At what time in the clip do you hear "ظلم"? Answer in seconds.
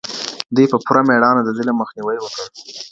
1.57-1.75